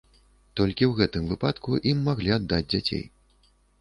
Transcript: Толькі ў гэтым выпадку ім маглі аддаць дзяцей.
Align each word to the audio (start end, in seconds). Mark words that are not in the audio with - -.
Толькі 0.59 0.87
ў 0.87 0.93
гэтым 1.01 1.27
выпадку 1.33 1.77
ім 1.91 2.01
маглі 2.07 2.33
аддаць 2.39 2.67
дзяцей. 2.71 3.05